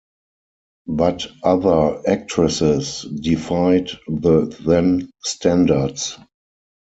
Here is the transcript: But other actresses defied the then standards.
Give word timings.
But 0.87 1.27
other 1.43 2.01
actresses 2.09 3.03
defied 3.21 3.91
the 4.07 4.45
then 4.65 5.11
standards. 5.23 6.17